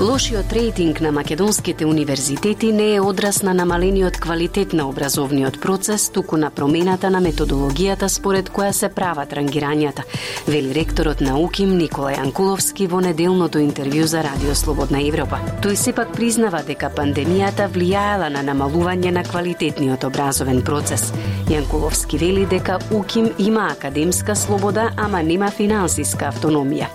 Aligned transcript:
Лошиот 0.00 0.52
рейтинг 0.52 1.00
на 1.00 1.12
македонските 1.12 1.86
универзитети 1.86 2.72
не 2.72 2.94
е 2.94 3.00
одраз 3.00 3.42
на 3.42 3.54
намалениот 3.54 4.16
квалитет 4.16 4.72
на 4.72 4.88
образовниот 4.88 5.60
процес, 5.60 6.10
туку 6.10 6.36
на 6.36 6.50
промената 6.50 7.10
на 7.10 7.18
методологијата 7.20 8.06
според 8.06 8.50
која 8.50 8.70
се 8.70 8.88
прават 8.94 9.32
рангирањата, 9.34 10.04
вели 10.46 10.70
ректорот 10.74 11.20
на 11.20 11.34
УКИМ 11.38 11.74
Никола 11.78 12.12
Јанкуловски 12.14 12.86
во 12.86 13.00
неделното 13.00 13.58
интервју 13.58 14.04
за 14.04 14.22
Радио 14.22 14.54
Слободна 14.54 15.02
Европа. 15.02 15.40
Тој 15.66 15.74
сепак 15.74 16.14
признава 16.14 16.62
дека 16.62 16.92
пандемијата 16.94 17.66
влијаела 17.66 18.30
на 18.30 18.44
намалување 18.46 19.10
на 19.10 19.26
квалитетниот 19.26 20.04
образовен 20.04 20.62
процес. 20.62 21.10
Јанкуловски 21.50 22.20
вели 22.22 22.46
дека 22.46 22.78
УКИМ 22.94 23.32
има 23.38 23.66
академска 23.72 24.36
слобода, 24.36 24.92
ама 24.96 25.22
нема 25.22 25.50
финансиска 25.50 26.30
автономија. 26.30 26.86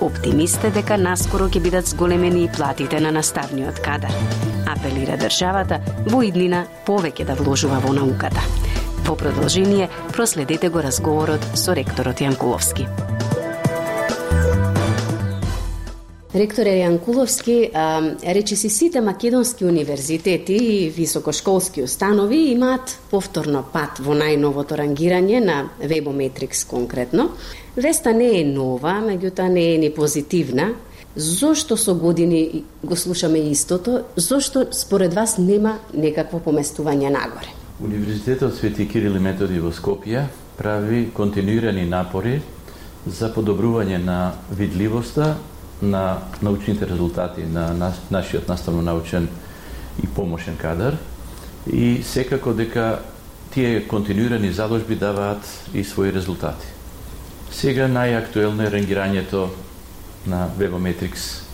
Оптимист 0.00 0.64
е 0.64 0.70
дека 0.76 1.00
наскоро 1.00 1.48
ќе 1.48 1.60
бидат 1.60 1.86
зголемени 1.86 2.49
платите 2.56 3.00
на 3.00 3.12
наставниот 3.12 3.80
кадар. 3.80 4.12
Апелира 4.66 5.16
државата 5.16 5.80
во 6.06 6.22
иднина 6.22 6.66
повеќе 6.86 7.24
да 7.24 7.34
вложува 7.34 7.80
во 7.80 7.92
науката. 7.92 8.42
Во 9.06 9.16
продолжение, 9.16 9.88
проследете 10.12 10.68
го 10.68 10.82
разговорот 10.82 11.40
со 11.54 11.74
ректорот 11.74 12.20
Јанкуловски. 12.20 12.86
Ректоре 16.30 16.76
Јанкуловски, 16.78 17.54
речи 18.22 18.56
си 18.56 18.68
сите 18.70 19.00
македонски 19.00 19.64
универзитети 19.64 20.54
и 20.54 20.90
високошколски 20.90 21.82
установи 21.82 22.52
имаат 22.52 22.92
повторно 23.10 23.64
пат 23.72 23.98
во 23.98 24.14
најновото 24.14 24.78
рангирање 24.78 25.40
на 25.42 25.56
Webometrics 25.82 26.62
конкретно. 26.70 27.32
Веста 27.74 28.12
не 28.14 28.30
е 28.40 28.44
нова, 28.46 29.00
меѓутоа 29.02 29.48
не 29.50 29.74
е 29.74 29.78
ни 29.82 29.90
позитивна, 29.90 30.68
Зошто 31.16 31.76
со 31.76 31.94
години 31.94 32.64
го 32.84 32.96
слушаме 32.96 33.38
истото? 33.38 34.04
Зошто 34.16 34.66
според 34.72 35.14
вас 35.14 35.38
нема 35.38 35.78
некакво 35.94 36.38
поместување 36.38 37.10
нагоре? 37.10 37.50
Универзитетот 37.82 38.54
Свети 38.54 38.86
Кирил 38.88 39.16
и 39.16 39.18
Методи 39.18 39.58
во 39.58 39.72
Скопје 39.74 40.28
прави 40.56 41.08
континуирани 41.10 41.82
напори 41.88 42.38
за 43.06 43.32
подобрување 43.34 43.98
на 43.98 44.34
видливоста 44.54 45.34
на 45.82 46.18
научните 46.42 46.86
резултати 46.86 47.42
на 47.42 47.92
нашиот 48.10 48.46
наставно-научен 48.48 49.26
и 50.02 50.06
помошен 50.06 50.56
кадар 50.56 50.96
и 51.66 52.02
секако 52.02 52.52
дека 52.54 53.00
тие 53.50 53.88
континуирани 53.88 54.52
заложби 54.52 54.94
даваат 54.94 55.42
и 55.74 55.82
своји 55.82 56.14
резултати. 56.14 56.66
Сега 57.50 57.88
најактуелно 57.90 58.62
е 58.62 58.70
рангирањето 58.70 59.48
на 60.26 60.48
Webometrics 60.58 61.50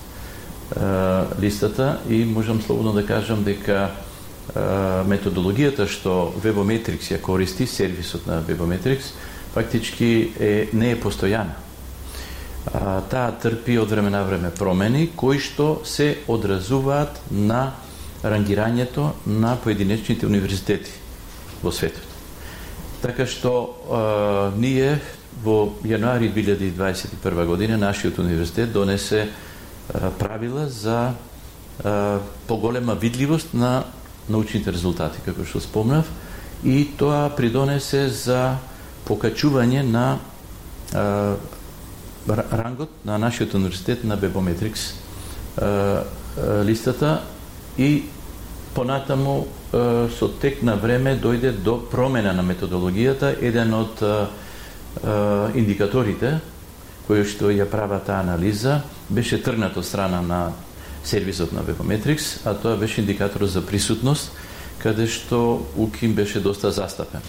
листата 1.41 2.00
и 2.09 2.25
можам 2.25 2.62
слободно 2.62 2.92
да 2.92 3.06
кажам 3.06 3.45
дека 3.45 3.91
методологијата 5.06 5.86
што 5.91 6.33
Webometrics 6.42 7.11
ја 7.11 7.20
користи, 7.20 7.67
сервисот 7.67 8.27
на 8.27 8.42
Webometrics, 8.42 9.14
фактички 9.55 10.33
е, 10.39 10.69
не 10.73 10.92
е 10.92 11.00
постојана. 11.00 11.56
А, 12.67 13.00
таа 13.11 13.33
трпи 13.33 13.78
од 13.78 13.91
време 13.91 14.11
на 14.11 14.23
време 14.25 14.50
промени 14.50 15.08
кои 15.17 15.39
што 15.39 15.83
се 15.84 16.19
одразуваат 16.28 17.20
на 17.30 17.73
рангирањето 18.23 19.13
на 19.27 19.57
поединечните 19.57 20.27
универзитети 20.27 20.90
во 21.63 21.73
светот. 21.73 22.02
Така 23.02 23.27
што 23.27 23.52
а, 23.90 24.51
ние 24.57 25.01
во 25.42 25.77
јануари 25.85 26.33
2021 26.33 27.47
година 27.47 27.77
нашиот 27.77 28.19
универзитет 28.19 28.73
донесе 28.73 29.29
правила 30.19 30.69
за 30.69 31.13
поголема 32.47 32.95
видливост 32.95 33.55
на 33.55 33.85
научните 34.29 34.73
резултати, 34.73 35.20
како 35.25 35.45
што 35.45 35.61
спомнав, 35.61 36.08
и 36.64 36.89
тоа 36.98 37.29
придонесе 37.36 38.08
за 38.08 38.57
покачување 39.07 39.85
на 39.86 40.19
рангот 42.27 42.91
на 43.05 43.19
нашиот 43.19 43.55
универзитет 43.55 44.05
на 44.05 44.17
Bebometrics 44.17 44.96
листата 46.64 47.23
и 47.79 48.05
понатаму 48.75 49.46
со 49.70 50.29
тек 50.41 50.63
на 50.63 50.75
време 50.77 51.17
дојде 51.20 51.52
до 51.52 51.79
промена 51.79 52.33
на 52.33 52.42
методологијата, 52.42 53.36
еден 53.41 53.75
од 53.75 54.02
индикаторите 55.55 56.40
кои 57.07 57.23
што 57.24 57.52
ја 57.55 57.68
прават 57.70 58.07
таа 58.07 58.20
анализа 58.20 58.83
беше 59.08 59.42
тргнато 59.42 59.83
страна 59.83 60.23
на 60.23 60.52
сервисот 61.05 61.52
на 61.52 61.62
Webometrics, 61.62 62.42
а 62.45 62.55
тоа 62.55 62.77
беше 62.77 63.01
индикатор 63.01 63.46
за 63.46 63.62
присутност, 63.67 64.33
каде 64.79 65.07
што 65.07 65.62
УКИМ 65.77 66.14
беше 66.14 66.40
доста 66.40 66.73
застапен. 66.73 67.23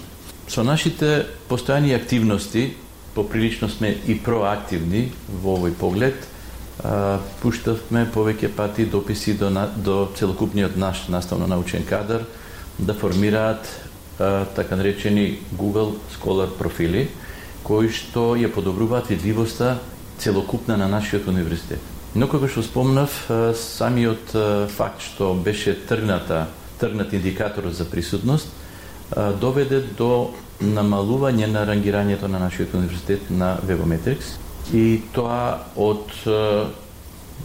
Со 0.48 0.64
нашите 0.64 1.28
постојани 1.50 1.94
активности, 1.96 2.74
поприлично 3.14 3.70
сме 3.70 3.98
и 4.08 4.18
проактивни 4.18 5.12
во 5.30 5.58
овој 5.60 5.78
поглед, 5.78 6.18
пуштавме 7.42 8.06
повеќе 8.14 8.50
пати 8.56 8.86
дописи 8.86 9.34
до, 9.38 9.50
до 9.76 10.10
целокупниот 10.16 10.78
наш 10.78 11.08
наставно-научен 11.10 11.86
кадар 11.86 12.26
да 12.80 12.94
формираат 12.94 13.66
така 14.56 14.76
наречени 14.76 15.40
Google 15.54 15.98
Scholar 16.18 16.50
профили, 16.58 17.10
кои 17.68 17.92
што 17.92 18.40
ја 18.40 18.48
подобруваат 18.48 19.12
видливоста 19.12 19.84
целокупна 20.18 20.78
на 20.78 20.88
нашиот 20.88 21.28
универзитет. 21.28 21.80
Но 22.16 22.28
како 22.32 22.48
што 22.48 22.64
спомнав, 22.64 23.28
самиот 23.60 24.32
факт 24.72 25.04
што 25.04 25.36
беше 25.36 25.76
тргната, 25.76 26.48
тргнат 26.80 27.12
индикаторот 27.14 27.76
за 27.76 27.86
присутност, 27.86 28.48
доведе 29.42 29.82
до 29.98 30.32
намалување 30.64 31.48
на 31.52 31.66
рангирањето 31.68 32.28
на 32.32 32.40
нашиот 32.40 32.74
универзитет 32.74 33.30
на 33.30 33.58
Webometrics 33.68 34.40
и 34.74 35.02
тоа 35.14 35.60
од 35.76 36.08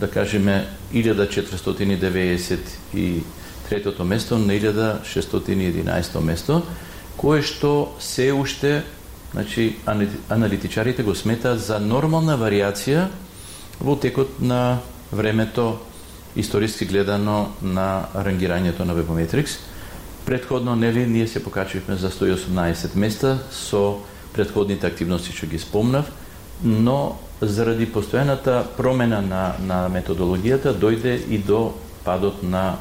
да 0.00 0.08
кажеме 0.08 0.66
1493 0.94 3.22
место 4.04 4.38
на 4.38 4.52
1611 4.54 6.20
место, 6.20 6.62
кое 7.16 7.42
што 7.42 7.88
се 8.00 8.32
уште 8.32 8.82
Значи, 9.32 9.76
аналитичарите 10.28 11.02
го 11.02 11.14
сметаат 11.14 11.60
за 11.64 11.78
нормална 11.80 12.36
вариација 12.36 13.06
во 13.80 13.96
текот 13.96 14.40
на 14.44 14.84
времето 15.12 15.78
историски 16.36 16.84
гледано 16.84 17.48
на 17.62 18.12
рангирањето 18.12 18.84
на 18.84 18.92
Webometrics. 18.92 19.56
Предходно, 20.26 20.76
нели, 20.76 21.06
ние 21.06 21.26
се 21.26 21.44
покачивме 21.44 21.96
за 21.96 22.10
118 22.10 22.96
места 22.96 23.38
со 23.50 24.04
предходните 24.34 24.86
активности 24.86 25.32
што 25.32 25.46
ги 25.46 25.58
спомнав, 25.58 26.12
но 26.62 27.16
заради 27.40 27.88
постојаната 27.88 28.68
промена 28.76 29.22
на, 29.24 29.56
на 29.64 29.88
методологијата 29.88 30.76
дојде 30.76 31.16
и 31.28 31.38
до 31.38 31.72
падот 32.04 32.42
на 32.42 32.76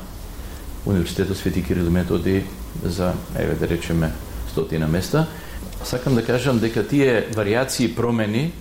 универзитетот 0.85 1.38
Свети 1.38 1.63
Кирил 1.63 1.90
Методи 1.91 2.44
за, 2.84 3.13
еве 3.40 3.56
да 3.56 3.67
речеме, 3.67 4.11
стотина 4.51 4.88
места– 4.88 5.28
Сакам 5.83 6.16
да 6.16 6.25
кажам 6.25 6.59
дека 6.59 6.88
тие 6.88 7.27
вариации 7.35 7.87
промени 7.96 8.52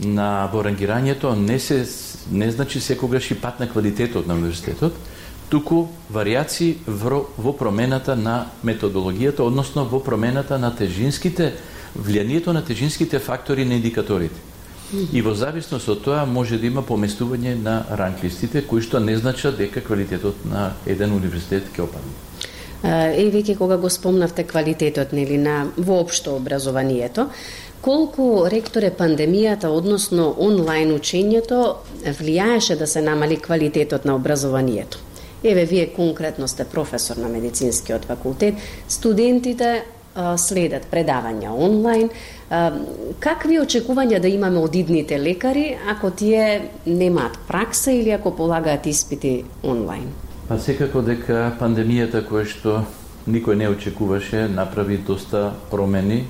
на 0.00 0.48
во 0.52 0.62
рангирањето 0.64 1.34
не 1.36 1.58
се 1.58 1.86
не 2.30 2.50
значи 2.50 2.80
секогаш 2.80 3.30
и 3.30 3.34
пат 3.34 3.60
на 3.60 3.68
квалитетот 3.68 4.26
на 4.26 4.34
универзитетот, 4.34 4.94
туку 5.48 5.88
вариации 6.10 6.78
во, 6.86 7.26
во 7.36 7.52
промената 7.52 8.16
на 8.16 8.46
методологијата, 8.64 9.44
односно 9.44 9.84
во 9.84 10.00
промената 10.00 10.58
на 10.58 10.70
тежинските 10.74 11.52
влијанието 11.98 12.52
на 12.56 12.64
тежинските 12.64 13.18
фактори 13.18 13.64
на 13.64 13.74
индикаторите. 13.74 14.40
И 15.12 15.22
во 15.22 15.34
зависност 15.34 15.88
од 15.88 16.02
тоа 16.04 16.24
може 16.28 16.58
да 16.60 16.66
има 16.68 16.82
поместување 16.84 17.54
на 17.60 17.84
ранглистите, 17.90 18.62
кои 18.64 18.82
што 18.84 19.00
не 19.00 19.16
значат 19.16 19.56
дека 19.56 19.80
квалитетот 19.80 20.44
на 20.44 20.72
еден 20.86 21.12
универзитет 21.16 21.68
ќе 21.72 21.84
опадне. 21.84 22.12
Е, 22.82 23.30
веќе 23.30 23.56
кога 23.58 23.76
го 23.78 23.90
спомнавте 23.90 24.42
квалитетот 24.44 25.12
нели 25.12 25.38
на 25.38 25.68
воопшто 25.76 26.36
образованието, 26.36 27.28
колку 27.82 28.46
ректоре 28.50 28.90
пандемијата, 28.90 29.70
односно 29.70 30.34
онлайн 30.38 30.90
учењето, 30.94 31.76
влијаеше 32.04 32.78
да 32.78 32.86
се 32.86 33.02
намали 33.02 33.36
квалитетот 33.36 34.04
на 34.04 34.16
образованието? 34.16 34.98
Еве, 35.44 35.64
вие 35.64 35.86
конкретно 35.86 36.48
сте 36.48 36.64
професор 36.64 37.16
на 37.16 37.28
медицинскиот 37.28 38.04
факултет, 38.04 38.54
студентите 38.88 39.82
следат 40.36 40.86
предавања 40.90 41.54
онлайн. 41.56 42.10
Какви 43.20 43.58
очекувања 43.62 44.20
да 44.20 44.28
имаме 44.28 44.60
од 44.60 44.74
идните 44.74 45.18
лекари 45.18 45.76
ако 45.88 46.10
тие 46.10 46.68
немаат 46.86 47.38
пракса 47.48 47.92
или 47.92 48.10
ако 48.10 48.36
полагаат 48.36 48.86
испити 48.86 49.44
онлайн? 49.64 50.12
Па 50.52 50.58
секако 50.60 51.00
дека 51.00 51.54
пандемијата 51.56 52.20
која 52.28 52.44
што 52.44 52.72
никој 53.24 53.56
не 53.56 53.70
очекуваше, 53.72 54.50
направи 54.52 54.98
доста 55.00 55.54
промени 55.70 56.26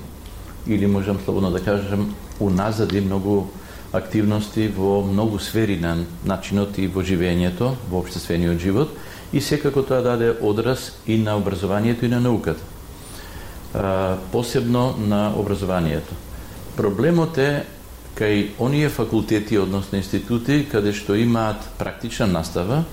или 0.66 0.86
можам 0.86 1.18
слободно 1.24 1.50
да 1.50 1.58
кажам 1.58 2.14
уназади 2.38 3.00
многу 3.00 3.48
активности 3.90 4.68
во 4.76 5.02
многу 5.02 5.40
сфери 5.42 5.80
на 5.80 5.96
начинот 6.24 6.78
и 6.78 6.86
во 6.86 7.02
живењето, 7.02 7.74
во 7.90 7.98
обштествениот 7.98 8.62
живот 8.62 8.94
и 9.32 9.40
секако 9.40 9.82
тоа 9.82 10.06
даде 10.06 10.30
одраз 10.40 10.92
и 11.04 11.18
на 11.18 11.36
образованието 11.36 12.06
и 12.06 12.08
на 12.08 12.20
науката. 12.20 12.62
А, 13.74 14.18
посебно 14.30 14.94
на 14.98 15.34
образованието. 15.34 16.14
Проблемот 16.76 17.38
е 17.38 17.66
кај 18.14 18.50
оние 18.60 18.88
факултети, 18.88 19.58
односно 19.58 19.98
институти, 19.98 20.62
каде 20.70 20.92
што 20.92 21.18
имаат 21.18 21.66
практична 21.78 22.30
настава, 22.30 22.84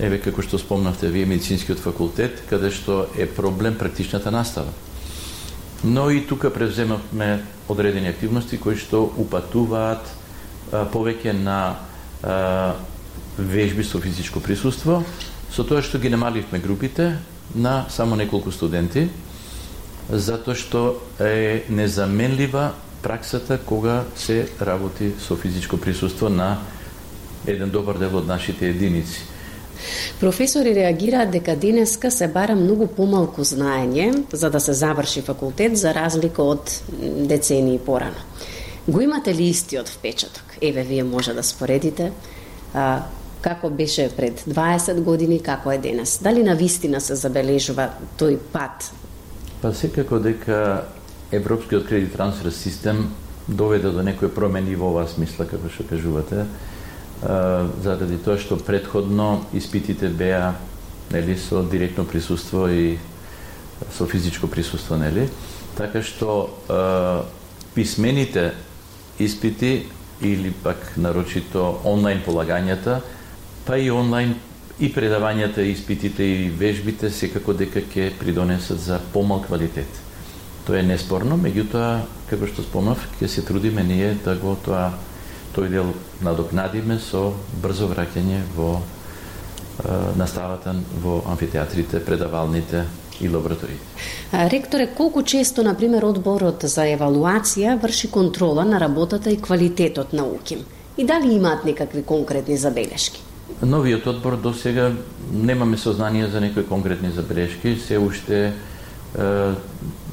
еве 0.00 0.18
како 0.20 0.42
што 0.42 0.58
спомнавте 0.58 1.10
вие 1.12 1.26
медицинскиот 1.28 1.78
факултет, 1.78 2.42
каде 2.48 2.70
што 2.72 3.06
е 3.16 3.26
проблем 3.28 3.76
практичната 3.78 4.30
настава. 4.30 4.72
Но 5.84 6.10
и 6.10 6.26
тука 6.26 6.50
превземавме 6.50 7.44
одредени 7.68 8.08
активности 8.08 8.58
кои 8.60 8.76
што 8.76 9.04
упатуваат 9.16 10.04
а, 10.72 10.84
повеќе 10.88 11.32
на 11.32 11.76
а, 12.22 12.74
вежби 13.38 13.84
со 13.84 14.00
физичко 14.00 14.40
присуство, 14.40 15.04
со 15.52 15.64
тоа 15.64 15.82
што 15.82 15.98
ги 15.98 16.08
намаливме 16.08 16.60
групите 16.60 17.16
на 17.54 17.86
само 17.88 18.16
неколку 18.16 18.52
студенти, 18.52 19.08
затоа 20.08 20.54
што 20.54 21.00
е 21.20 21.64
незаменлива 21.68 22.72
праксата 23.02 23.58
кога 23.58 24.04
се 24.16 24.48
работи 24.60 25.12
со 25.20 25.36
физичко 25.36 25.76
присуство 25.76 26.28
на 26.28 26.58
еден 27.46 27.70
добар 27.70 27.98
дел 27.98 28.16
од 28.16 28.26
нашите 28.26 28.68
единици. 28.68 29.39
Професори 30.20 30.74
реагираат 30.74 31.30
дека 31.30 31.56
денеска 31.56 32.10
се 32.10 32.28
бара 32.28 32.56
многу 32.56 32.86
помалку 32.86 33.44
знаење 33.44 34.24
за 34.32 34.50
да 34.50 34.60
се 34.60 34.72
заврши 34.72 35.22
факултет 35.22 35.78
за 35.78 35.94
разлика 35.94 36.42
од 36.42 36.82
децении 37.28 37.78
порано. 37.78 38.20
Го 38.88 39.00
имате 39.00 39.34
ли 39.34 39.48
истиот 39.48 39.88
впечаток? 39.88 40.44
Еве, 40.62 40.82
вие 40.82 41.04
може 41.04 41.34
да 41.34 41.42
споредите 41.42 42.12
а, 42.74 43.02
како 43.40 43.70
беше 43.70 44.10
пред 44.16 44.40
20 44.40 45.00
години, 45.00 45.40
како 45.40 45.72
е 45.72 45.78
денес. 45.78 46.18
Дали 46.22 46.42
на 46.42 46.54
вистина 46.54 47.00
се 47.00 47.14
забележува 47.14 47.90
тој 48.18 48.38
пат? 48.52 48.90
Па 49.62 49.72
секако 49.74 50.18
дека 50.18 50.84
Европскиот 51.32 51.86
кредит 51.88 52.12
трансфер 52.12 52.50
систем 52.50 53.10
доведе 53.48 53.90
до 53.90 54.02
некои 54.02 54.28
промени 54.28 54.76
во 54.76 54.90
оваа 54.90 55.08
смисла, 55.08 55.46
како 55.46 55.68
што 55.68 55.84
кажувате, 55.88 56.46
заради 57.22 58.16
тоа 58.24 58.38
што 58.40 58.56
предходно 58.56 59.44
испитите 59.52 60.08
беа 60.08 60.54
нели 61.12 61.36
со 61.36 61.62
директно 61.62 62.04
присуство 62.04 62.70
и 62.70 62.98
со 63.92 64.06
физичко 64.06 64.46
присуство, 64.46 64.96
нели? 64.96 65.28
Така 65.76 66.02
што 66.02 66.56
писмените 67.74 68.52
испити 69.18 69.86
или 70.22 70.50
пак 70.50 70.96
нарочито 70.96 71.80
онлайн 71.84 72.22
полагањата, 72.24 73.00
па 73.66 73.76
и 73.78 73.90
онлайн 73.90 74.34
и 74.80 74.88
предавањата, 74.92 75.60
испитите 75.60 76.24
и 76.24 76.48
вежбите 76.48 77.10
секако 77.10 77.52
дека 77.52 77.80
ќе 77.84 78.12
придонесат 78.18 78.80
за 78.80 79.00
помал 79.12 79.42
квалитет. 79.44 79.88
Тоа 80.64 80.80
е 80.80 80.88
неспорно, 80.88 81.36
меѓутоа, 81.36 82.00
како 82.30 82.48
што 82.48 82.64
спомнав, 82.64 83.00
ќе 83.20 83.28
се 83.28 83.44
трудиме 83.44 83.84
ние 83.84 84.14
да 84.24 84.36
го 84.40 84.56
тоа 84.64 84.92
тој 85.56 85.68
дел 85.68 85.92
надокнадиме 86.22 86.98
со 86.98 87.30
брзо 87.62 87.88
враќање 87.90 88.40
во 88.56 88.70
е, 88.78 88.82
наставата 90.16 90.74
во 91.02 91.20
амфитеатрите, 91.26 92.00
предавалните 92.04 92.84
и 93.20 93.28
лабораториите. 93.28 93.84
Ректоре, 94.32 94.86
колку 94.86 95.22
често, 95.22 95.62
на 95.62 95.74
пример, 95.74 96.06
одборот 96.08 96.64
за 96.64 96.86
евалуација 96.88 97.76
врши 97.82 98.08
контрола 98.10 98.64
на 98.64 98.80
работата 98.80 99.30
и 99.30 99.36
квалитетот 99.36 100.12
на 100.12 100.24
УКИМ? 100.24 100.64
И 100.96 101.04
дали 101.04 101.34
имаат 101.34 101.64
некакви 101.64 102.02
конкретни 102.02 102.56
забелешки? 102.56 103.22
Новиот 103.62 104.06
одбор 104.06 104.36
до 104.36 104.54
сега 104.54 104.92
немаме 105.32 105.76
сознание 105.76 106.26
за 106.26 106.40
некои 106.40 106.66
конкретни 106.66 107.10
забелешки, 107.10 107.76
се 107.76 107.98
уште 107.98 108.52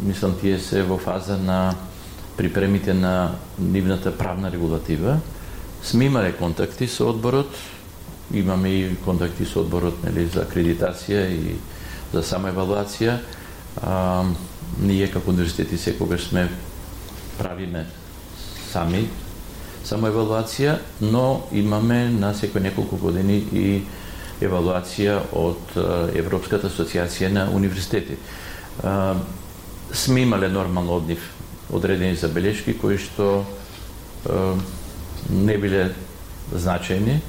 мислам 0.04 0.36
тие 0.42 0.60
се 0.60 0.84
во 0.84 0.98
фаза 0.98 1.38
на 1.38 1.76
припремите 2.38 2.94
на 2.94 3.36
нивната 3.60 4.18
правна 4.18 4.52
регулатива. 4.52 5.20
Сме 5.84 6.06
имале 6.06 6.32
контакти 6.34 6.88
со 6.88 7.10
одборот, 7.10 7.50
имаме 8.34 8.70
и 8.70 8.96
контакти 8.96 9.46
со 9.46 9.62
одборот 9.62 10.04
нели, 10.04 10.28
за 10.28 10.46
акредитација 10.46 11.28
и 11.32 11.56
за 12.14 12.24
сама 12.24 12.52
евалуација. 12.54 13.20
А, 13.82 14.26
ние 14.82 15.08
како 15.12 15.32
универзитети 15.32 15.78
секогаш 15.78 16.30
сме 16.30 16.50
правиме 17.38 17.86
сами 18.72 19.08
само 19.88 20.10
евалуација, 20.12 20.78
но 21.02 21.48
имаме 21.56 22.10
на 22.12 22.34
секој 22.36 22.68
неколку 22.68 23.00
години 23.00 23.38
и 23.54 23.82
евалуација 24.44 25.22
од 25.34 25.78
Европската 26.18 26.68
асоциација 26.70 27.32
на 27.32 27.48
универзитети 27.50 28.18
сме 29.94 30.22
имале 30.22 30.50
нормално 30.50 31.00
од 31.00 31.08
нив 31.08 31.24
одредени 31.72 32.16
забелешки 32.16 32.74
кои 32.78 32.98
што 32.98 33.46
не 35.30 35.58
биле 35.58 35.92
значајни, 36.56 37.20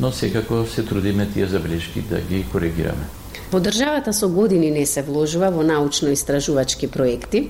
но 0.00 0.12
секако 0.12 0.66
се 0.66 0.82
трудиме 0.82 1.28
тие 1.34 1.46
забелешки 1.46 2.00
да 2.00 2.20
ги 2.20 2.44
коригираме. 2.52 3.06
Во 3.52 3.60
државата 3.60 4.12
со 4.12 4.28
години 4.28 4.70
не 4.70 4.86
се 4.86 5.02
вложува 5.02 5.50
во 5.50 5.62
научно-истражувачки 5.62 6.88
проекти. 6.90 7.48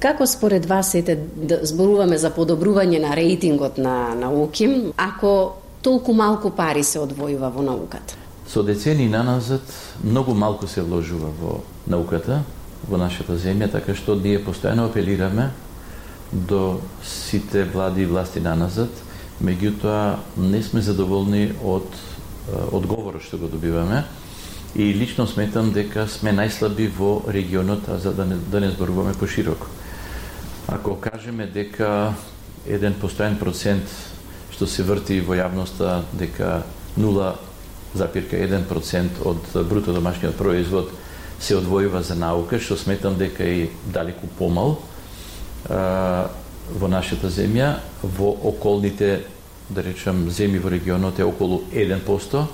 Како 0.00 0.26
според 0.26 0.66
вас 0.66 0.94
ете 0.94 1.16
да 1.36 1.60
зборуваме 1.62 2.18
за 2.18 2.30
подобрување 2.34 2.98
на 3.00 3.14
рейтингот 3.16 3.78
на 3.78 4.14
науки, 4.14 4.92
ако 4.96 5.54
толку 5.82 6.12
малку 6.12 6.50
пари 6.50 6.84
се 6.84 6.98
одвојува 6.98 7.52
во 7.54 7.62
науката? 7.62 8.18
Со 8.48 8.62
децени 8.62 9.08
наназад 9.08 9.62
многу 10.04 10.34
малку 10.34 10.66
се 10.66 10.82
вложува 10.82 11.30
во 11.40 11.60
науката, 11.86 12.42
во 12.88 12.98
нашата 13.00 13.38
земја, 13.38 13.70
така 13.72 13.94
што 13.94 14.14
ние 14.14 14.42
постојано 14.42 14.90
апелираме 14.90 15.50
до 16.32 16.80
сите 17.04 17.64
влади 17.64 18.02
и 18.02 18.10
власти 18.10 18.40
на 18.40 18.54
назад, 18.56 18.90
меѓутоа 19.42 20.18
не 20.36 20.62
сме 20.62 20.82
задоволни 20.82 21.52
од 21.62 21.86
одговорот 22.72 23.22
што 23.22 23.38
го 23.38 23.48
добиваме 23.48 24.04
и 24.74 24.94
лично 24.94 25.26
сметам 25.26 25.72
дека 25.72 26.08
сме 26.10 26.32
најслаби 26.34 26.90
во 26.96 27.22
регионот, 27.28 27.88
а 27.88 27.98
за 27.98 28.12
да 28.12 28.26
не, 28.26 28.36
да 28.50 28.60
не 28.60 28.70
зборуваме 28.70 29.14
пошироко. 29.14 29.66
Ако 30.66 31.00
кажеме 31.00 31.46
дека 31.46 32.14
еден 32.66 32.94
постојан 33.00 33.38
процент 33.38 33.88
што 34.54 34.66
се 34.66 34.82
врти 34.86 35.20
во 35.20 35.34
јавноста 35.34 36.02
дека 36.14 36.62
0,1% 36.98 39.08
од 39.26 39.38
бруто 39.68 39.92
домашниот 39.92 40.36
производ 40.38 40.90
се 41.40 41.56
одвојува 41.58 42.02
за 42.02 42.14
наука, 42.14 42.60
што 42.60 42.76
сметам 42.76 43.18
дека 43.18 43.44
е 43.44 43.68
далеку 43.86 44.28
помал 44.38 44.78
а, 45.68 46.28
во 46.70 46.88
нашата 46.88 47.30
земја, 47.30 47.78
во 48.02 48.30
околните, 48.50 49.24
да 49.68 49.82
речем, 49.82 50.28
земји 50.30 50.62
во 50.62 50.70
регионот 50.72 51.18
е 51.18 51.24
околу 51.24 51.62
1%, 51.72 52.44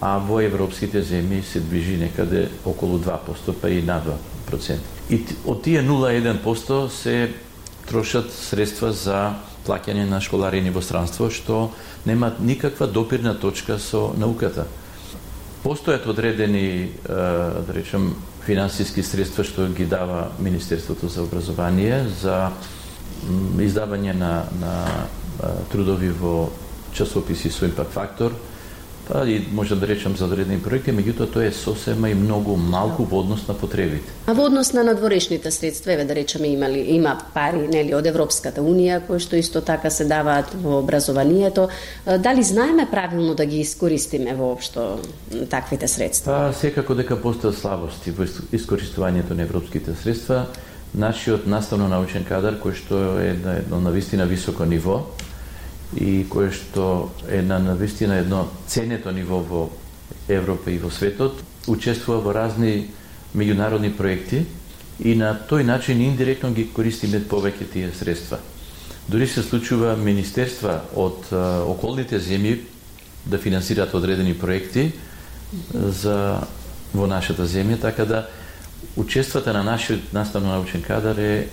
а 0.00 0.18
во 0.18 0.40
европските 0.42 1.02
земји 1.02 1.42
се 1.42 1.60
движи 1.60 1.96
некаде 1.96 2.48
околу 2.64 2.98
2%, 2.98 3.54
па 3.60 3.70
и 3.70 3.82
на 3.82 4.00
2%. 4.02 4.78
И 5.10 5.20
од 5.44 5.62
тие 5.62 5.82
0,1% 5.82 6.88
се 6.88 7.30
трошат 7.86 8.32
средства 8.32 8.92
за 8.92 9.34
плаќање 9.66 10.06
на 10.08 10.20
школарини 10.20 10.72
во 10.72 10.82
странство, 10.84 11.30
што 11.30 11.70
немаат 12.04 12.40
никаква 12.40 12.86
допирна 12.86 13.34
точка 13.34 13.78
со 13.78 14.12
науката. 14.16 14.66
Постојат 15.64 16.04
одредени, 16.06 16.92
да 17.08 17.72
речем, 17.72 18.12
финансиски 18.44 19.02
средства 19.02 19.44
што 19.48 19.64
ги 19.72 19.86
дава 19.88 20.26
Министерството 20.38 21.08
за 21.08 21.24
образование 21.24 22.02
за 22.20 22.50
издавање 23.64 24.12
на, 24.12 24.32
на 24.60 24.74
трудови 25.72 26.10
во 26.12 26.50
часописи 26.92 27.48
со 27.50 27.64
импакт 27.64 27.96
фактор, 27.96 28.36
Па 29.08 29.28
и 29.28 29.46
може 29.52 29.76
да 29.76 29.86
речем 29.86 30.16
за 30.16 30.24
одредени 30.24 30.62
проекти, 30.62 30.92
меѓутоа 30.92 31.28
тоа 31.28 31.44
е 31.44 31.52
сосема 31.52 32.08
и 32.08 32.14
многу 32.16 32.56
малку 32.56 33.04
во 33.04 33.20
однос 33.20 33.42
на 33.48 33.54
потребите. 33.54 34.08
А 34.26 34.32
во 34.32 34.46
однос 34.48 34.72
на 34.72 34.84
надворешните 34.84 35.50
средства, 35.50 35.92
еве 35.92 36.04
да 36.04 36.14
речеме 36.14 36.48
имали 36.48 36.80
има 36.96 37.18
пари 37.34 37.68
нели 37.68 37.92
од 37.94 38.06
Европската 38.08 38.64
унија 38.64 39.02
кои 39.06 39.20
што 39.20 39.36
исто 39.36 39.60
така 39.60 39.90
се 39.90 40.08
даваат 40.08 40.54
во 40.56 40.78
образованието, 40.80 41.68
дали 42.06 42.42
знаеме 42.42 42.88
правилно 42.90 43.34
да 43.34 43.46
ги 43.46 43.60
искористиме 43.60 44.34
воопшто 44.34 45.00
таквите 45.50 45.88
средства? 45.88 46.32
Па 46.32 46.56
секако 46.56 46.96
дека 46.96 47.20
постојат 47.20 47.60
слабости 47.60 48.10
во 48.10 48.24
искористувањето 48.24 49.36
на 49.36 49.44
европските 49.44 49.92
средства. 50.00 50.46
Нашиот 50.94 51.46
наставно 51.46 51.88
научен 51.90 52.24
кадар 52.24 52.54
кој 52.56 52.72
што 52.78 52.98
е 53.20 53.34
на 53.34 53.58
едно 53.58 53.80
на 53.80 53.90
вистина 53.90 54.24
високо 54.30 54.64
ниво, 54.64 55.02
и 55.96 56.26
кое 56.28 56.50
што 56.50 57.12
е 57.30 57.42
на 57.42 57.58
навистина 57.58 58.18
едно 58.18 58.48
ценето 58.66 59.12
ниво 59.12 59.38
во 59.38 59.70
Европа 60.28 60.70
и 60.70 60.78
во 60.78 60.90
светот, 60.90 61.42
учествува 61.66 62.20
во 62.20 62.34
разни 62.34 62.90
меѓународни 63.36 63.92
проекти 63.96 64.44
и 65.00 65.14
на 65.14 65.34
тој 65.34 65.62
начин 65.62 66.00
индиректно 66.00 66.52
ги 66.54 66.68
користиме 66.72 67.20
повеќе 67.20 67.70
тие 67.72 67.90
средства. 67.92 68.38
Дори 69.08 69.26
се 69.26 69.42
случува 69.42 69.96
министерства 69.96 70.80
од 70.94 71.28
околните 71.68 72.20
земји 72.20 72.60
да 73.26 73.38
финансираат 73.38 73.94
одредени 73.94 74.34
проекти 74.34 74.92
за 75.72 76.46
во 76.94 77.06
нашата 77.06 77.46
земја, 77.46 77.80
така 77.80 78.04
да 78.04 78.26
учествата 78.96 79.52
на 79.52 79.62
нашиот 79.62 80.12
наставно 80.12 80.48
научен 80.48 80.82
кадар 80.82 81.18
е 81.18 81.48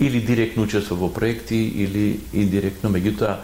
или 0.00 0.20
директно 0.20 0.62
учество 0.62 0.96
во 0.96 1.08
проекти 1.12 1.56
или 1.56 2.20
индиректно, 2.32 2.90
меѓутоа 2.90 3.36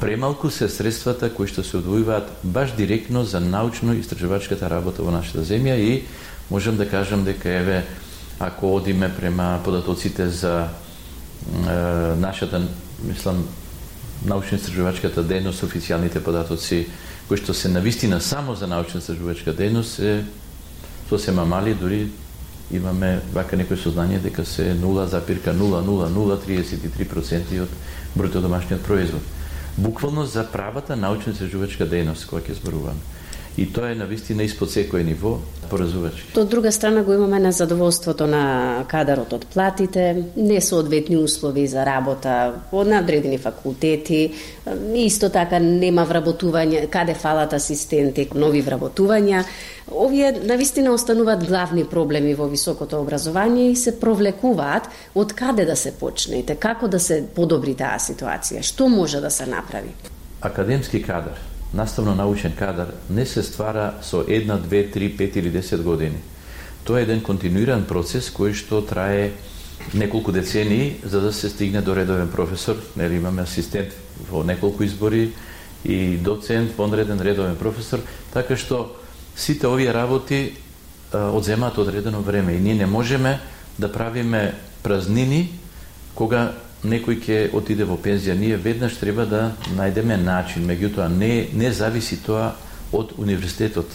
премалку 0.00 0.50
се 0.50 0.68
средствата 0.68 1.30
кои 1.32 1.48
што 1.48 1.64
се 1.64 1.78
одвојуваат 1.80 2.44
баш 2.44 2.74
директно 2.76 3.24
за 3.24 3.40
научно-истражувачката 3.40 4.68
работа 4.68 5.02
во 5.02 5.14
нашата 5.14 5.40
земја 5.40 5.78
и 5.80 6.04
можам 6.50 6.76
да 6.76 6.88
кажам 6.88 7.24
дека 7.24 7.48
еве 7.48 7.84
ако 8.38 8.76
одиме 8.76 9.08
према 9.16 9.60
податоците 9.64 10.28
за 10.28 10.68
е, 10.68 11.72
нашата 12.20 12.60
мислам 13.04 13.48
научно-истражувачката 14.26 15.24
дејност, 15.24 15.64
официјалните 15.64 16.20
податоци 16.20 16.86
кои 17.28 17.40
што 17.40 17.54
се 17.54 17.72
навистина 17.72 18.20
само 18.20 18.54
за 18.54 18.68
научно-истражувачка 18.68 19.56
дејност 19.56 20.02
е 20.02 20.24
сосема 21.08 21.44
мали, 21.44 21.74
дури 21.74 22.10
имаме 22.70 23.20
вака 23.34 23.56
некој 23.56 23.76
сознание 23.82 24.18
дека 24.18 24.44
се 24.44 24.74
0,00033% 24.74 27.62
од 27.62 27.68
бруто 28.14 28.40
домашниот 28.40 28.82
производ 28.82 29.22
буквално 29.76 30.26
за 30.26 30.44
правата 30.52 30.96
научно-истражувачка 30.96 31.86
дејност 31.90 32.28
која 32.30 32.42
ќе 32.46 32.54
зборуваме. 32.60 33.00
И 33.56 33.66
тоа 33.70 33.92
е 33.92 33.94
навистина 33.94 34.42
испод 34.42 34.72
секој 34.74 35.04
ниво 35.06 35.36
поразувачки. 35.70 36.32
Од 36.38 36.48
друга 36.50 36.72
страна 36.72 37.04
го 37.06 37.14
имаме 37.14 37.38
на 37.38 37.52
задоволството 37.52 38.26
на 38.26 38.84
кадарот 38.90 39.32
од 39.32 39.44
платите, 39.46 40.24
несоодветни 40.36 41.16
услови 41.16 41.66
за 41.70 41.84
работа 41.86 42.54
од 42.72 42.90
надредени 42.90 43.38
факултети, 43.38 44.32
исто 44.98 45.30
така 45.30 45.60
нема 45.62 46.02
вработување, 46.02 46.88
каде 46.90 47.14
фалат 47.14 47.54
асистенти, 47.54 48.26
нови 48.34 48.62
вработувања. 48.62 49.44
Овие 49.86 50.32
навистина 50.42 50.90
остануваат 50.90 51.46
главни 51.46 51.84
проблеми 51.84 52.34
во 52.34 52.50
високото 52.50 53.00
образование 53.00 53.70
и 53.70 53.76
се 53.76 53.94
провлекуваат 54.00 54.90
од 55.14 55.32
каде 55.32 55.64
да 55.64 55.76
се 55.76 55.94
почнете, 55.94 56.58
како 56.58 56.88
да 56.88 56.98
се 56.98 57.22
подобри 57.34 57.78
таа 57.78 58.02
ситуација, 58.02 58.66
што 58.66 58.88
може 58.88 59.20
да 59.20 59.30
се 59.30 59.46
направи. 59.46 59.94
Академски 60.42 61.02
кадар, 61.02 61.38
наставно-научен 61.74 62.54
кадар 62.56 62.94
не 63.10 63.26
се 63.26 63.42
ствара 63.42 63.94
со 64.02 64.24
една, 64.28 64.56
две, 64.56 64.90
три, 64.90 65.16
пет 65.16 65.36
или 65.36 65.50
десет 65.50 65.82
години. 65.82 66.18
Тоа 66.84 67.00
е 67.00 67.02
еден 67.02 67.20
континуиран 67.20 67.84
процес 67.88 68.30
кој 68.30 68.54
што 68.54 68.84
трае 68.84 69.32
неколку 69.94 70.32
децении 70.32 71.00
за 71.04 71.20
да 71.20 71.32
се 71.32 71.48
стигне 71.48 71.82
до 71.82 71.96
редовен 71.96 72.28
професор. 72.28 72.76
Нели 72.96 73.16
имаме 73.16 73.42
асистент 73.42 73.92
во 74.30 74.44
неколку 74.44 74.84
избори 74.84 75.32
и 75.84 76.16
доцент, 76.16 76.76
понреден 76.76 77.20
редовен 77.20 77.56
професор, 77.56 78.00
така 78.32 78.56
што 78.56 78.96
сите 79.36 79.66
овие 79.66 79.94
работи 79.94 80.54
одземаат 81.12 81.78
одредено 81.78 82.20
време 82.20 82.52
и 82.52 82.60
ние 82.60 82.74
не 82.74 82.86
можеме 82.86 83.40
да 83.78 83.92
правиме 83.92 84.54
празнини 84.82 85.52
кога 86.14 86.52
некој 86.84 87.20
ќе 87.20 87.38
отиде 87.56 87.84
во 87.84 87.96
пензија. 87.96 88.36
Ние 88.38 88.56
веднаш 88.56 88.98
треба 89.00 89.26
да 89.26 89.52
најдеме 89.76 90.16
начин, 90.20 90.66
меѓутоа 90.68 91.08
не 91.08 91.48
не 91.52 91.72
зависи 91.72 92.20
тоа 92.22 92.54
од 92.92 93.14
универзитетот. 93.18 93.88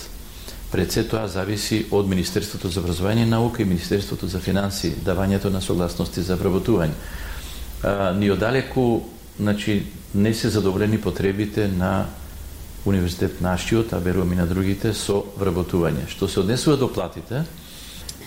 Пред 0.72 0.92
се 0.92 1.04
тоа 1.04 1.28
зависи 1.28 1.86
од 1.92 2.08
Министерството 2.08 2.70
за 2.70 2.80
образование 2.80 3.24
и 3.26 3.30
наука 3.30 3.62
и 3.62 3.66
Министерството 3.66 4.28
за 4.28 4.40
финанси, 4.40 4.94
давањето 5.06 5.50
на 5.50 5.62
согласности 5.62 6.22
за 6.22 6.38
вработување. 6.38 6.94
Ни 8.20 8.32
одалеку, 8.32 9.02
значи, 9.40 9.84
не 10.14 10.34
се 10.34 10.50
задоволени 10.50 11.02
потребите 11.02 11.68
на 11.68 12.06
универзитет 12.86 13.42
нашиот, 13.42 13.94
а 13.94 13.98
верувам 13.98 14.34
и 14.34 14.36
на 14.36 14.46
другите, 14.48 14.94
со 14.94 15.24
вработување. 15.40 16.08
Што 16.08 16.28
се 16.28 16.40
однесува 16.40 16.78
до 16.78 16.88
платите, 16.88 17.46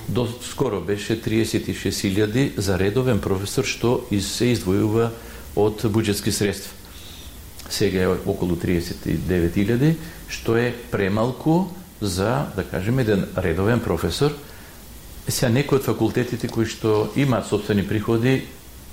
до 0.08 0.28
скоро 0.42 0.80
беше 0.80 1.22
36.000 1.22 2.60
за 2.60 2.78
редовен 2.78 3.20
професор 3.20 3.64
што 3.64 4.04
се 4.10 4.52
издвојува 4.52 5.10
од 5.56 5.84
буџетски 5.84 6.32
средства. 6.32 6.72
Сега 7.70 8.02
е 8.02 8.08
околу 8.26 8.56
39.000, 8.56 9.94
што 10.28 10.56
е 10.56 10.74
премалку 10.90 11.72
за, 12.00 12.52
да 12.56 12.64
кажем, 12.64 12.98
еден 12.98 13.26
редовен 13.36 13.80
професор. 13.80 14.34
Сега 15.28 15.52
некои 15.52 15.78
од 15.78 15.86
факултетите 15.86 16.48
кои 16.48 16.66
што 16.66 17.12
имаат 17.16 17.46
собствени 17.48 17.86
приходи 17.86 18.42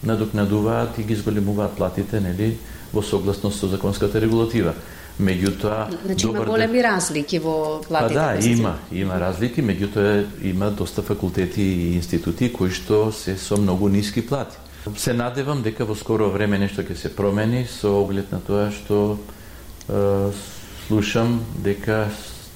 надокнадуваат 0.03 0.97
и 0.97 1.03
ги 1.03 1.15
зголемуваат 1.15 1.75
платите, 1.75 2.21
нели, 2.21 2.57
во 2.93 3.03
согласност 3.03 3.59
со 3.59 3.67
законската 3.67 4.21
регулатива. 4.21 4.73
Меѓутоа, 5.19 5.89
значи 6.05 6.27
има 6.27 6.45
големи 6.47 6.83
разлики 6.83 7.39
во 7.43 7.81
платите. 7.83 8.15
Па 8.15 8.39
да, 8.39 8.47
има, 8.47 8.77
има 8.91 9.19
разлики, 9.19 9.59
меѓутоа 9.59 10.23
има 10.47 10.71
доста 10.71 11.03
факултети 11.03 11.61
и 11.61 11.95
институти 11.97 12.47
кои 12.53 12.71
што 12.71 13.11
се 13.11 13.35
со 13.35 13.59
многу 13.59 13.89
ниски 13.91 14.23
плати. 14.25 14.55
Се 14.95 15.13
надевам 15.13 15.59
дека 15.61 15.83
во 15.83 15.95
скоро 15.99 16.29
време 16.31 16.57
нешто 16.57 16.87
ќе 16.87 16.95
се 16.95 17.11
промени 17.11 17.65
со 17.67 17.91
оглед 17.99 18.31
на 18.31 18.39
тоа 18.39 18.69
што 18.71 19.19
е, 19.91 20.31
слушам 20.87 21.41
дека 21.59 22.07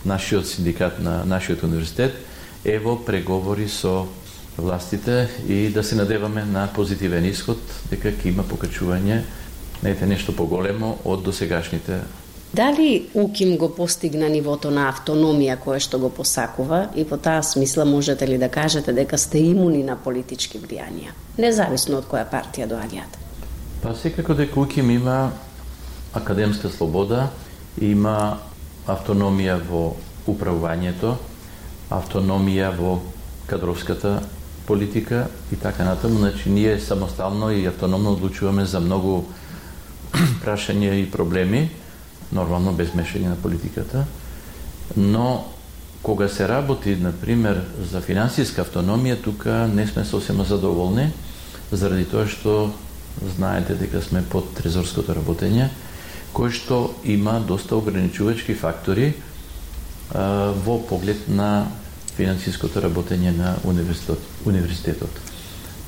нашиот 0.08 0.48
синдикат 0.48 1.04
на 1.04 1.26
нашиот 1.28 1.68
универзитет 1.68 2.16
е 2.64 2.80
во 2.80 2.96
преговори 2.96 3.68
со 3.68 4.08
властите 4.58 5.28
и 5.48 5.68
да 5.70 5.84
се 5.84 5.96
надеваме 5.96 6.46
на 6.46 6.70
позитивен 6.72 7.26
исход 7.26 7.60
дека 7.92 8.16
ќе 8.16 8.32
има 8.32 8.48
покачување 8.48 9.24
не 9.84 9.96
нешто 10.08 10.32
поголемо 10.32 10.98
од 11.04 11.24
досегашните 11.24 12.02
Дали 12.54 13.10
УКИМ 13.14 13.58
го 13.58 13.70
постигна 13.76 14.28
нивото 14.30 14.70
на 14.70 14.86
автономија 14.92 15.56
кое 15.58 15.80
што 15.82 15.98
го 15.98 16.12
посакува? 16.14 16.84
И 16.96 17.02
по 17.02 17.18
таа 17.18 17.42
смисла 17.42 17.86
можете 17.86 18.28
ли 18.28 18.38
да 18.38 18.50
кажете 18.50 18.94
дека 18.94 19.18
сте 19.18 19.42
имуни 19.42 19.82
на 19.84 19.96
политички 19.98 20.62
влијанија, 20.62 21.16
независно 21.42 21.98
од 21.98 22.06
која 22.06 22.28
партија 22.30 22.70
доаѓаат? 22.70 23.18
Па 23.82 23.96
секако 23.98 24.38
дека 24.38 24.60
УКИМ 24.60 24.92
има 25.00 25.32
академска 26.14 26.70
слобода, 26.70 27.32
има 27.82 28.38
автономија 28.86 29.58
во 29.66 29.98
управувањето, 30.30 31.18
автономија 31.90 32.70
во 32.78 33.00
кадровската 33.50 34.20
политика 34.68 35.26
и 35.52 35.56
така 35.56 35.90
натаму, 35.90 36.20
значи 36.20 36.50
ние 36.50 36.80
самостално 36.80 37.50
и 37.52 37.66
автономно 37.66 38.14
одлучуваме 38.14 38.66
за 38.66 38.80
многу 38.80 39.24
прашања 40.46 40.94
и 41.02 41.10
проблеми, 41.12 41.72
нормално 42.34 42.74
без 42.74 42.94
мешање 42.98 43.30
на 43.30 43.36
политиката, 43.36 44.06
но 44.98 45.46
кога 46.04 46.28
се 46.28 46.48
работи, 46.48 46.96
например, 46.96 47.62
за 47.92 48.02
финансиска 48.02 48.66
автономија, 48.66 49.22
тука 49.24 49.68
не 49.74 49.88
сме 49.88 50.06
сосема 50.06 50.44
задоволни, 50.44 51.12
заради 51.72 52.06
тоа 52.06 52.28
што 52.28 52.74
знаете 53.36 53.78
дека 53.80 54.02
сме 54.02 54.24
под 54.26 54.52
трезорското 54.58 55.16
работење, 55.16 55.70
кој 56.34 56.52
што 56.52 56.80
има 57.06 57.40
доста 57.40 57.78
ограничувачки 57.78 58.56
фактори 58.58 59.14
а, 59.14 60.52
во 60.52 60.80
поглед 60.90 61.30
на 61.30 61.70
финансиското 62.18 62.82
работење 62.82 63.32
на 63.38 63.56
универзитетот. 63.64 64.20
универзитетот. 64.46 65.22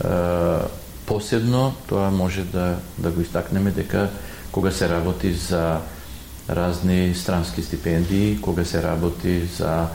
А, 0.04 0.70
посебно 1.06 1.74
тоа 1.90 2.10
може 2.12 2.44
да, 2.44 2.80
да 2.98 3.12
го 3.12 3.22
истакнеме 3.22 3.72
дека 3.72 4.10
кога 4.52 4.72
се 4.72 4.90
работи 4.90 5.34
за 5.34 5.82
разни 6.50 7.16
странски 7.16 7.62
стипендии, 7.62 8.42
кога 8.42 8.66
се 8.66 8.82
работи 8.82 9.46
за 9.58 9.88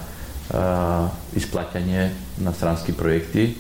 а, 0.51 1.09
исплаќање 1.37 2.09
на 2.41 2.55
странски 2.55 2.93
проекти. 2.93 3.55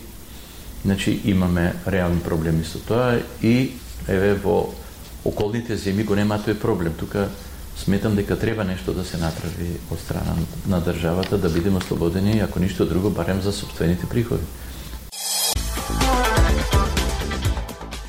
Значи 0.85 1.20
имаме 1.25 1.75
реални 1.87 2.20
проблеми 2.20 2.64
со 2.64 2.80
тоа 2.80 3.20
и 3.42 3.73
еве 4.09 4.35
во 4.35 4.73
околните 5.25 5.76
земји 5.76 6.04
го 6.04 6.16
нема 6.16 6.40
тој 6.40 6.59
проблем. 6.59 6.97
Тука 6.99 7.28
сметам 7.76 8.16
дека 8.16 8.38
треба 8.38 8.64
нешто 8.64 8.92
да 8.92 9.04
се 9.04 9.20
направи 9.20 9.76
од 9.90 10.00
страна 10.00 10.35
на 10.66 10.80
државата 10.80 11.38
да 11.38 11.49
бидеме 11.49 11.78
ослободени, 11.78 12.40
ако 12.40 12.61
ништо 12.61 12.87
друго, 12.87 13.11
барем 13.11 13.40
за 13.42 13.52
собствените 13.52 14.06
приходи. 14.06 14.44